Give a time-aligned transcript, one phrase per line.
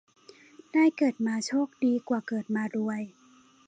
[0.73, 3.01] ได้เกิดมาโชคดีกว่าเกิดมารวย